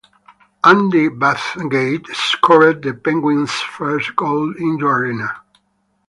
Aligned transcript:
Andy 0.63 1.09
Bathgate 1.09 2.07
scored 2.15 2.81
the 2.81 2.91
Penguins's 2.95 3.53
first 3.61 4.15
goal 4.15 4.51
in 4.57 4.77
the 4.79 4.87
arena. 4.87 5.29